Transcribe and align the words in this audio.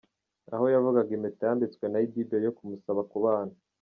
Aho 0.53 0.65
yavugaga 0.73 1.11
impeta 1.17 1.41
yambitswe 1.49 1.85
na 1.87 1.99
Idibia 2.05 2.39
yo 2.45 2.53
kumusaba 2.57 3.01
kubana. 3.11 3.53